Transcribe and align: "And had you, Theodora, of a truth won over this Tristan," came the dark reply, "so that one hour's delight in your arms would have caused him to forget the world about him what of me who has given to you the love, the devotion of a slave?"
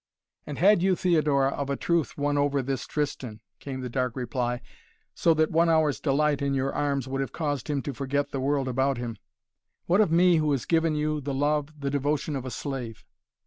"And 0.47 0.57
had 0.57 0.81
you, 0.81 0.95
Theodora, 0.95 1.49
of 1.49 1.69
a 1.69 1.75
truth 1.75 2.17
won 2.17 2.35
over 2.35 2.63
this 2.63 2.87
Tristan," 2.87 3.39
came 3.59 3.81
the 3.81 3.87
dark 3.89 4.15
reply, 4.15 4.59
"so 5.13 5.35
that 5.35 5.51
one 5.51 5.69
hour's 5.69 5.99
delight 5.99 6.41
in 6.41 6.55
your 6.55 6.73
arms 6.73 7.07
would 7.07 7.21
have 7.21 7.31
caused 7.33 7.69
him 7.69 7.83
to 7.83 7.93
forget 7.93 8.31
the 8.31 8.39
world 8.39 8.67
about 8.67 8.97
him 8.97 9.17
what 9.85 10.01
of 10.01 10.11
me 10.11 10.37
who 10.37 10.51
has 10.53 10.65
given 10.65 10.93
to 10.93 10.99
you 10.99 11.21
the 11.21 11.35
love, 11.35 11.79
the 11.79 11.91
devotion 11.91 12.35
of 12.35 12.45
a 12.47 12.49
slave?" 12.49 13.03